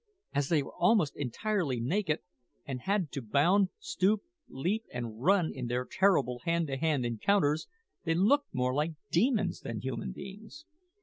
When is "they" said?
0.49-0.63, 8.03-8.15